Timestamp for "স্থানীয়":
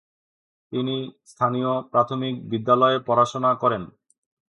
1.25-1.71